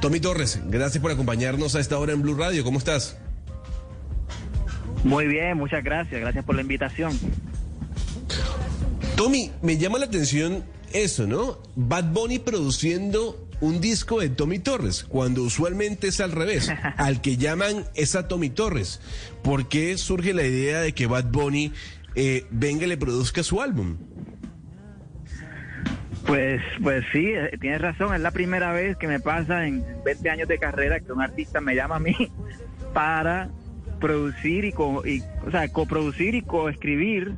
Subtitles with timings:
[0.00, 2.62] Tommy Torres, gracias por acompañarnos a esta hora en Blue Radio.
[2.62, 3.18] ¿Cómo estás?
[5.02, 6.20] Muy bien, muchas gracias.
[6.20, 7.18] Gracias por la invitación.
[9.16, 11.60] Tommy, me llama la atención eso, ¿no?
[11.74, 16.70] Bad Bunny produciendo un disco de Tommy Torres, cuando usualmente es al revés.
[16.96, 19.00] al que llaman es a Tommy Torres.
[19.42, 21.72] ¿Por qué surge la idea de que Bad Bunny
[22.14, 23.96] eh, venga y le produzca su álbum?
[26.28, 28.14] Pues, pues sí, eh, tienes razón.
[28.14, 31.62] Es la primera vez que me pasa en 20 años de carrera que un artista
[31.62, 32.14] me llama a mí
[32.92, 33.48] para
[33.98, 37.32] producir y, co y o sea, coproducir y coescribir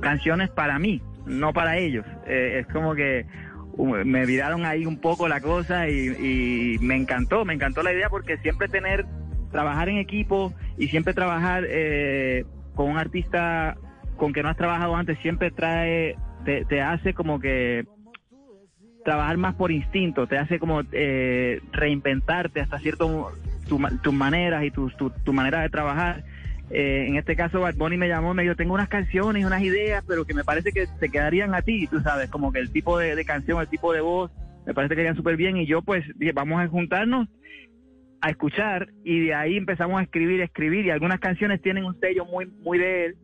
[0.00, 2.04] canciones para mí, no para ellos.
[2.26, 3.26] Eh, es como que
[3.76, 7.92] uh, me viraron ahí un poco la cosa y, y, me encantó, me encantó la
[7.92, 9.06] idea porque siempre tener,
[9.52, 13.76] trabajar en equipo y siempre trabajar eh, con un artista
[14.16, 17.86] con que no has trabajado antes siempre trae, te, te hace como que
[19.06, 23.30] trabajar más por instinto, te hace como eh, reinventarte hasta cierto
[23.68, 26.24] tus maneras y tu, tu, manera de trabajar.
[26.70, 30.04] Eh, en este caso, Bad Bunny me llamó, me dijo, tengo unas canciones, unas ideas,
[30.08, 32.98] pero que me parece que te quedarían a ti, tú sabes, como que el tipo
[32.98, 34.32] de, canción, el tipo de voz,
[34.66, 36.04] me parece que quedarían súper bien y yo pues
[36.34, 37.28] vamos a juntarnos
[38.20, 42.24] a escuchar y de ahí empezamos a escribir, escribir y algunas canciones tienen un sello
[42.24, 43.16] muy, muy de él,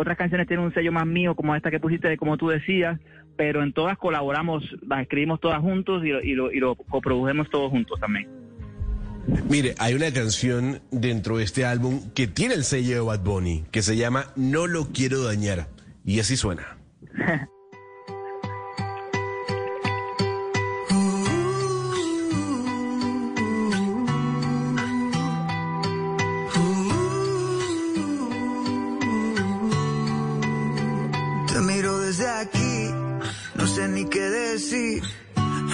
[0.00, 2.98] otras canciones tienen un sello más mío, como esta que pusiste, como tú decías,
[3.36, 7.70] pero en todas colaboramos, las escribimos todas juntos y y lo, y lo coprodujimos todos
[7.70, 8.26] juntos también.
[9.48, 13.64] Mire, hay una canción dentro de este álbum que tiene el sello de Bad Bunny,
[13.70, 15.68] que se llama No lo quiero dañar.
[16.04, 16.78] Y así suena.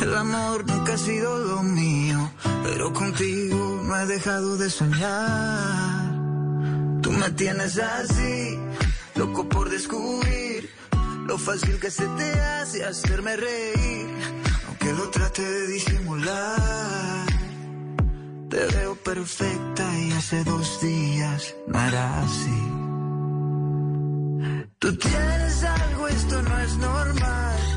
[0.03, 2.33] El amor nunca ha sido lo mío
[2.63, 6.13] pero contigo no he dejado de soñar.
[7.03, 8.59] Tú me tienes así,
[9.15, 10.71] loco por descubrir
[11.27, 14.09] lo fácil que se te hace hacerme reír,
[14.67, 17.27] aunque lo trate de disimular.
[18.51, 22.63] Te veo perfecta y hace dos días no era así.
[24.79, 27.76] Tú tienes algo, esto no es normal.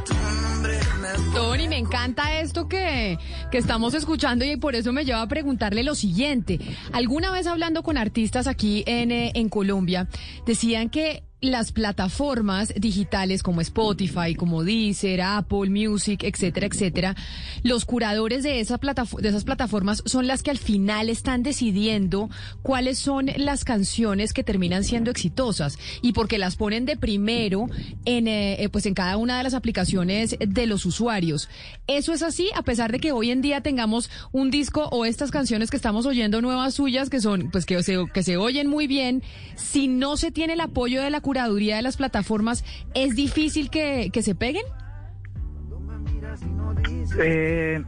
[1.34, 3.18] Tony, me encanta esto que,
[3.52, 6.60] que estamos escuchando y por eso me lleva a preguntarle lo siguiente.
[6.92, 10.08] Alguna vez hablando con artistas aquí en, eh, en Colombia,
[10.46, 17.16] decían que las plataformas digitales como Spotify, como Deezer, Apple Music, etcétera, etcétera,
[17.64, 18.80] los curadores de, esa
[19.24, 22.30] esas plataformas son las que al final están decidiendo
[22.62, 27.68] cuáles son las canciones que terminan siendo exitosas y porque las ponen de primero
[28.06, 31.50] en, eh, eh, pues en cada una de las aplicaciones de los usuarios.
[31.88, 35.32] Eso es así, a pesar de que hoy en día tengamos un disco o estas
[35.32, 38.88] canciones que estamos oyendo nuevas suyas que son, pues que se, que se oyen muy
[38.88, 39.24] bien,
[39.56, 44.10] si no se tiene el apoyo de la curaduría de las plataformas, ¿es difícil que,
[44.20, 44.64] se peguen?
[47.20, 47.84] Eh,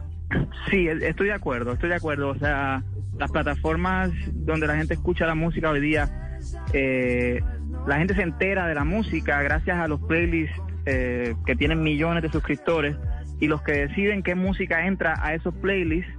[0.69, 2.29] sí, estoy de acuerdo, estoy de acuerdo.
[2.29, 2.84] O sea,
[3.18, 6.38] las plataformas donde la gente escucha la música hoy día,
[6.72, 7.41] eh,
[7.88, 12.22] la gente se entera de la música gracias a los playlists eh, que tienen millones
[12.22, 12.96] de suscriptores
[13.40, 16.13] y los que deciden qué música entra a esos playlists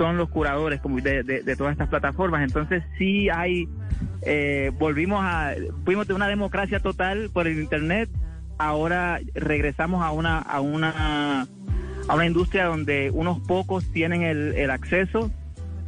[0.00, 2.42] son los curadores de, de, todas estas plataformas.
[2.42, 3.68] Entonces sí hay,
[4.22, 5.52] eh, volvimos a,
[5.84, 8.08] fuimos de una democracia total por el Internet,
[8.56, 11.46] ahora regresamos a una, a una,
[12.08, 15.30] a una industria donde unos pocos tienen el, el acceso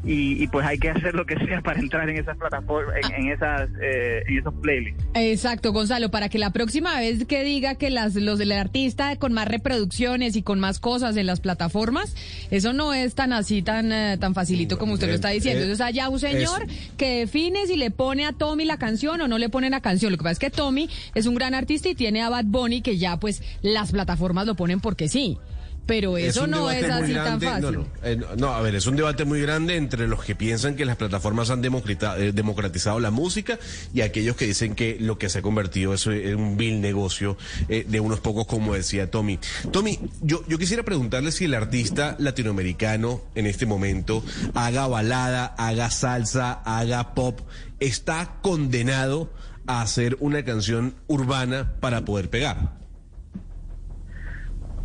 [0.04, 3.68] y, pues hay que hacer lo que sea para entrar en esas plataformas, en, esas,
[3.80, 5.04] eh, en esos playlists.
[5.14, 9.32] Exacto, Gonzalo, para que la próxima vez que diga que las, los del artista con
[9.32, 12.16] más reproducciones y con más cosas en las plataformas,
[12.50, 15.62] eso no es tan así, tan, eh, tan facilito como usted lo está diciendo.
[15.62, 16.66] eso es allá un señor
[16.96, 20.10] que define si le pone a Tommy la canción o no le pone la canción.
[20.10, 22.82] Lo que pasa es que Tommy es un gran artista y tiene a Bad Bunny
[22.82, 25.38] que ya pues las plataformas lo ponen porque sí.
[25.86, 27.46] Pero eso no es así tan grande.
[27.46, 27.62] fácil.
[27.62, 30.34] No, no, eh, no, no, a ver, es un debate muy grande entre los que
[30.34, 33.58] piensan que las plataformas han eh, democratizado la música
[33.92, 37.36] y aquellos que dicen que lo que se ha convertido en un vil negocio
[37.68, 39.38] eh, de unos pocos, como decía Tommy.
[39.70, 44.22] Tommy, yo, yo quisiera preguntarle si el artista latinoamericano en este momento
[44.54, 47.40] haga balada, haga salsa, haga pop,
[47.80, 49.32] está condenado
[49.66, 52.81] a hacer una canción urbana para poder pegar.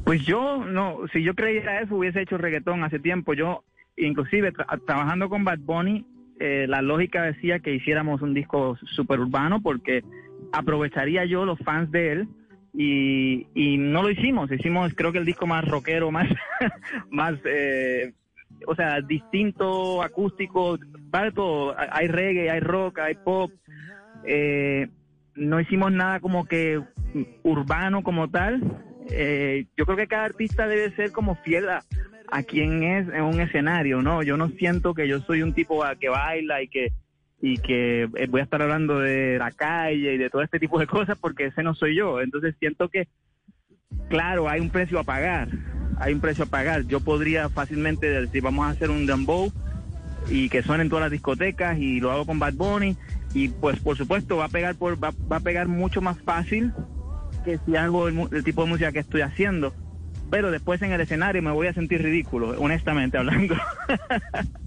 [0.07, 3.33] Pues yo no, si yo creyera eso hubiese hecho reggaetón hace tiempo.
[3.33, 3.65] Yo,
[3.98, 6.06] inclusive tra- trabajando con Bad Bunny,
[6.39, 10.06] eh, la lógica decía que hiciéramos un disco super urbano porque
[10.54, 12.27] aprovecharía yo los fans de él
[12.74, 14.50] y, y no lo hicimos.
[14.50, 16.30] Hicimos creo que el disco más rockero, más,
[17.12, 18.13] más, eh,
[18.65, 20.80] o sea, distinto, acústico,
[21.13, 21.75] va de todo.
[21.92, 23.51] Hay reggae, hay rock, hay pop.
[24.24, 24.88] Eh,
[25.36, 26.81] no hicimos nada como que
[27.44, 28.62] urbano como tal.
[29.12, 31.83] Eh, yo creo que cada artista debe ser como fiel a,
[32.30, 34.21] a quien es en un escenario, ¿no?
[34.24, 36.92] Yo no siento que yo soy un tipo a- que baila y que
[37.39, 40.80] y que eh, voy a estar hablando de la calle y de todo este tipo
[40.80, 42.19] de cosas porque ese no soy yo.
[42.19, 43.07] Entonces siento que,
[44.09, 45.48] claro, hay un precio a pagar,
[46.00, 46.83] hay un precio a pagar.
[46.86, 49.51] Yo podría fácilmente decir, vamos a hacer un dembow
[50.30, 52.98] y que suene en todas las discotecas y lo hago con Bad Bunny
[53.33, 56.74] y pues por supuesto va a pegar por va, va a pegar mucho más fácil
[57.44, 59.74] que si hago el, el tipo de música que estoy haciendo
[60.29, 63.56] pero después en el escenario me voy a sentir ridículo honestamente hablando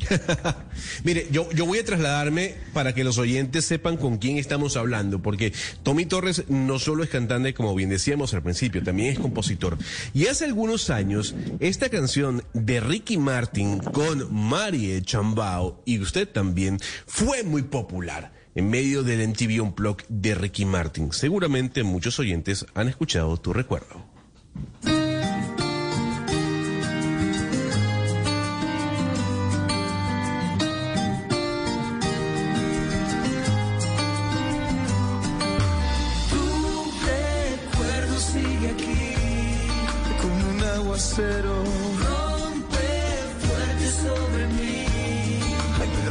[1.05, 5.21] Mire, yo, yo voy a trasladarme para que los oyentes sepan con quién estamos hablando,
[5.21, 5.53] porque
[5.83, 9.77] Tommy Torres no solo es cantante, como bien decíamos al principio, también es compositor.
[10.15, 16.79] Y hace algunos años, esta canción de Ricky Martin con Marie Chambao, y usted también,
[17.06, 21.13] fue muy popular en medio del MTV Unplugged de Ricky Martin.
[21.13, 24.05] Seguramente muchos oyentes han escuchado tu recuerdo.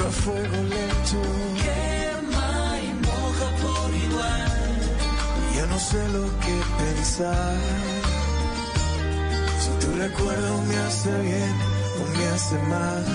[0.09, 1.21] A fuego lento.
[1.63, 2.51] Quema
[2.87, 4.75] y moja por igual.
[5.55, 7.57] Ya no sé lo que pensar.
[9.61, 11.55] Si tu recuerdo me hace bien
[11.99, 13.05] o me hace mal.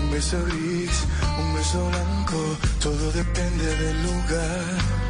[0.00, 0.96] Un beso gris,
[1.42, 2.40] un beso blanco,
[2.84, 5.07] todo depende del lugar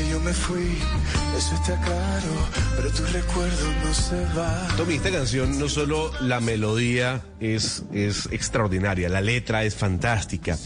[0.00, 0.78] que yo me fui.
[1.36, 4.68] Eso está claro, pero tu recuerdo no se va.
[4.76, 10.58] Tommy, esta canción no solo la melodía es, es extraordinaria, la letra es fantástica.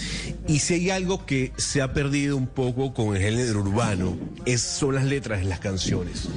[0.47, 4.63] Y si hay algo que se ha perdido un poco con el género urbano, es,
[4.63, 6.29] son las letras de las canciones.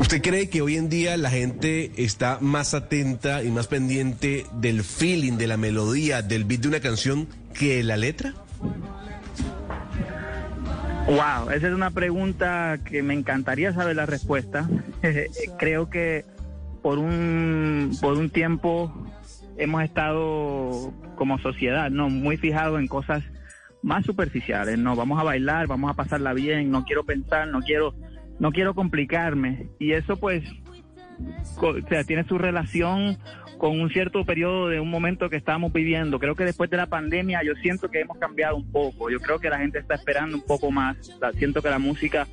[0.00, 4.84] ¿Usted cree que hoy en día la gente está más atenta y más pendiente del
[4.84, 8.34] feeling, de la melodía, del beat de una canción que de la letra?
[11.08, 14.68] Wow, esa es una pregunta que me encantaría saber la respuesta.
[15.58, 16.26] Creo que
[16.82, 18.92] por un por un tiempo
[19.56, 23.24] hemos estado como sociedad, no muy fijados en cosas
[23.82, 27.94] más superficiales, no vamos a bailar, vamos a pasarla bien, no quiero pensar, no quiero
[28.38, 29.70] no quiero complicarme.
[29.78, 30.44] Y eso pues
[31.60, 33.18] o sea, tiene su relación
[33.58, 36.18] con un cierto periodo de un momento que estamos viviendo.
[36.18, 39.10] Creo que después de la pandemia yo siento que hemos cambiado un poco.
[39.10, 40.96] Yo creo que la gente está esperando un poco más.
[41.36, 42.26] Siento que la música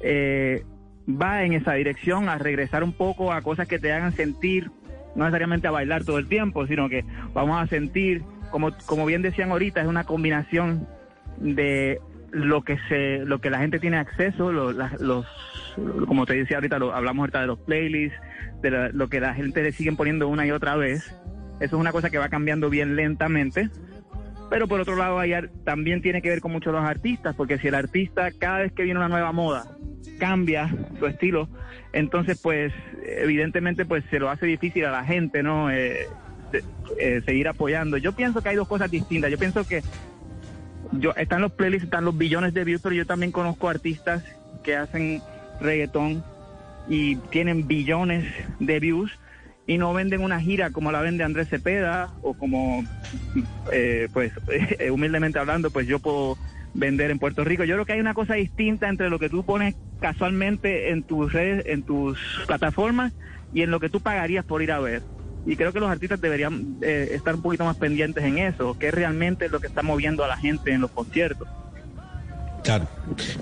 [0.00, 0.64] eh,
[1.08, 4.70] va en esa dirección, a regresar un poco a cosas que te hagan sentir,
[5.14, 9.22] no necesariamente a bailar todo el tiempo, sino que vamos a sentir, como, como bien
[9.22, 10.88] decían ahorita, es una combinación
[11.38, 12.00] de
[12.34, 15.24] lo que se lo que la gente tiene acceso lo- la- los
[16.06, 18.18] como te decía ahorita lo, hablamos ahorita de los playlists
[18.60, 21.04] de la- lo que la gente le siguen poniendo una y otra vez.
[21.60, 23.70] Eso es una cosa que va cambiando bien lentamente.
[24.50, 25.32] Pero por otro lado hay
[25.64, 28.82] también tiene que ver con mucho los artistas porque si el artista cada vez que
[28.82, 29.64] viene una nueva moda
[30.18, 31.48] cambia su estilo
[31.92, 32.72] entonces pues
[33.06, 36.06] evidentemente pues se lo hace difícil a la gente no Eh,
[37.00, 37.96] eh, seguir apoyando.
[37.96, 39.28] Yo pienso que hay dos cosas distintas.
[39.28, 39.82] Yo pienso que
[40.98, 44.22] yo están los playlists, están los billones de views, pero yo también conozco artistas
[44.62, 45.22] que hacen
[45.60, 46.24] reggaetón
[46.88, 48.26] y tienen billones
[48.58, 49.18] de views
[49.66, 52.84] y no venden una gira como la vende Andrés Cepeda o como,
[53.72, 54.32] eh, pues,
[54.90, 56.36] humildemente hablando, pues yo puedo
[56.74, 57.64] vender en Puerto Rico.
[57.64, 61.32] Yo creo que hay una cosa distinta entre lo que tú pones casualmente en tus
[61.32, 63.12] redes, en tus plataformas
[63.52, 65.02] y en lo que tú pagarías por ir a ver.
[65.46, 68.88] Y creo que los artistas deberían eh, estar un poquito más pendientes en eso, que
[68.88, 71.48] es realmente lo que está moviendo a la gente en los conciertos.
[72.64, 72.88] Claro.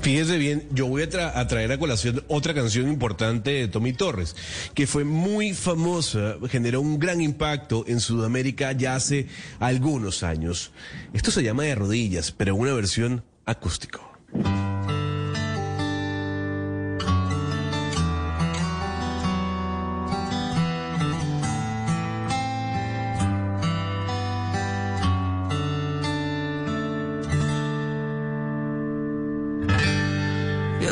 [0.00, 4.34] Fíjese bien, yo voy a, a, traer a colación otra canción importante de Tommy Torres,
[4.74, 9.28] que fue muy famosa, generó un gran impacto en Sudamérica ya hace
[9.60, 10.72] algunos años.
[11.12, 14.12] Esto se llama De Rodillas, pero una versión acústico.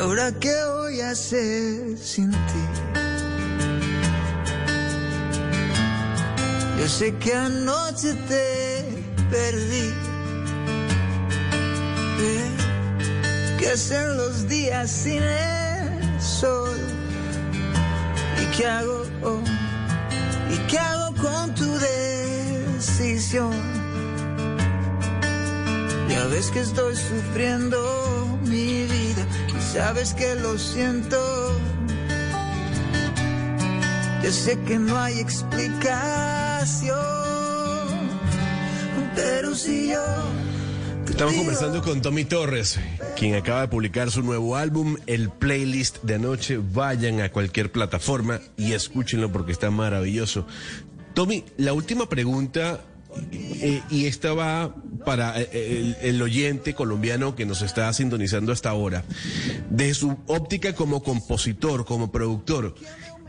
[0.00, 2.64] Ahora qué voy a hacer sin ti?
[6.78, 8.84] Yo sé que anoche te
[9.30, 9.92] perdí.
[13.58, 16.78] ¿Qué hacen los días sin el sol?
[18.42, 19.04] ¿Y qué hago?
[20.50, 23.52] ¿Y qué hago con tu decisión?
[26.08, 28.79] Ya ves que estoy sufriendo mi
[29.72, 31.16] sabes que lo siento.
[34.22, 36.88] Yo sé que no hay explicación,
[39.14, 40.30] pero si yo
[41.08, 42.78] Estamos conversando con Tommy Torres,
[43.16, 46.58] quien acaba de publicar su nuevo álbum, el playlist de anoche.
[46.58, 50.46] Vayan a cualquier plataforma y escúchenlo porque está maravilloso.
[51.12, 52.80] Tommy, la última pregunta,
[53.32, 59.04] eh, y esta va para el, el, oyente colombiano que nos está sintonizando hasta ahora.
[59.70, 62.74] Desde su óptica como compositor, como productor,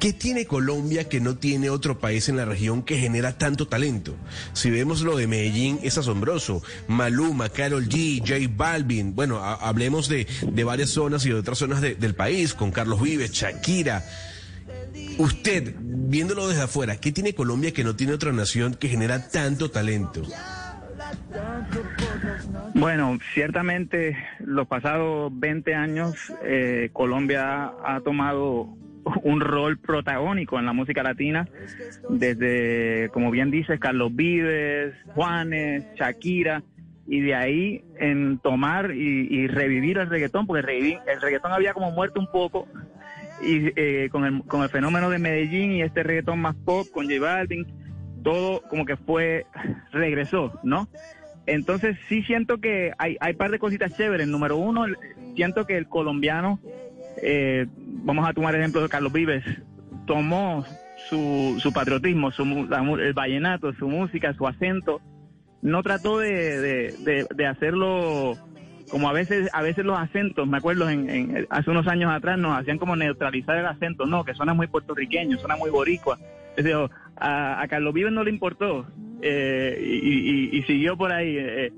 [0.02, 4.16] ¿Qué tiene Colombia que no tiene otro país en la región que genera tanto talento?
[4.54, 6.64] Si vemos lo de Medellín, es asombroso.
[6.88, 11.82] Maluma, Carol G, J Balvin, bueno, hablemos de, de, varias zonas y de otras zonas
[11.82, 14.04] de, del país, con Carlos Vives, Shakira.
[15.20, 19.70] Usted, viéndolo desde afuera, ¿qué tiene Colombia que no tiene otra nación que genera tanto
[19.70, 20.24] talento?
[22.74, 28.70] Bueno, ciertamente los pasados 20 años eh, Colombia ha tomado
[29.24, 31.48] un rol protagónico en la música latina,
[32.10, 36.64] desde, como bien dices, Carlos Vives, Juanes, Shakira,
[37.08, 41.92] y de ahí en tomar y, revivir el reggaetón, porque el, el, reggaetón había como
[41.92, 42.68] muerto un poco,
[43.42, 47.08] y eh, con, el, con el fenómeno de Medellín y este reggaetón más pop con
[47.08, 47.66] J Balvin,
[48.24, 49.46] todo como que fue,
[49.92, 50.88] regresó, ¿no?
[51.46, 54.28] Entonces sí siento que hay, hay par de cositas chéveres.
[54.28, 54.86] Número uno,
[55.36, 56.60] siento que el colombiano
[57.22, 59.44] eh, vamos a tomar ejemplo de Carlos Vives,
[60.06, 60.66] tomó
[61.10, 65.02] su, su patriotismo, su, la, el vallenato, su música, su acento,
[65.62, 68.36] no trató de, de, de, de, hacerlo
[68.90, 72.38] como a veces a veces los acentos, me acuerdo en, en, hace unos años atrás
[72.38, 76.18] nos hacían como neutralizar el acento, no, que suena muy puertorriqueño, suena muy boricua.
[76.56, 78.86] Es decir, a, a Carlos Vives no le importó
[79.22, 81.36] eh, y, y, y, siguió por ahí.
[81.38, 81.72] Eh,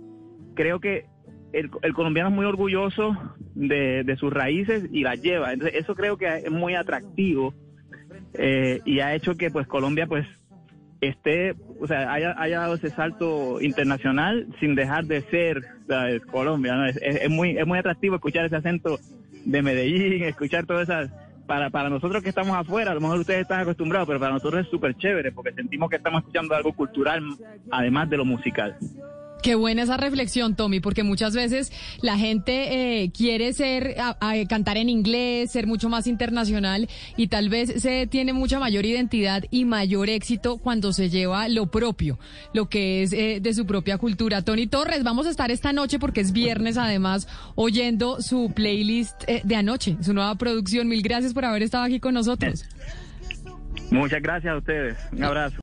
[0.55, 1.05] creo que
[1.51, 3.15] el, el, colombiano es muy orgulloso
[3.55, 5.53] de, de, sus raíces y las lleva.
[5.53, 7.53] Entonces, eso creo que es muy atractivo
[8.33, 10.25] eh, y ha hecho que pues Colombia pues
[11.01, 15.62] esté, o sea, haya, haya dado ese salto internacional sin dejar de ser.
[16.31, 16.88] Colombia.
[16.88, 19.00] Es, es, es, muy, es muy atractivo escuchar ese acento
[19.45, 21.12] de Medellín, escuchar todas esas...
[21.53, 24.65] Para, para nosotros que estamos afuera, a lo mejor ustedes están acostumbrados, pero para nosotros
[24.65, 27.22] es súper chévere porque sentimos que estamos escuchando algo cultural
[27.69, 28.75] además de lo musical.
[29.43, 33.93] Qué buena esa reflexión, Tommy, porque muchas veces la gente eh, quiere ser,
[34.47, 39.43] cantar en inglés, ser mucho más internacional y tal vez se tiene mucha mayor identidad
[39.51, 42.19] y mayor éxito cuando se lleva lo propio,
[42.53, 44.43] lo que es eh, de su propia cultura.
[44.43, 49.41] Tony Torres, vamos a estar esta noche porque es viernes además oyendo su playlist eh,
[49.43, 50.88] de anoche, su nueva producción.
[50.88, 52.63] Mil gracias por haber estado aquí con nosotros.
[53.91, 54.97] Muchas gracias a ustedes.
[55.12, 55.62] Un abrazo.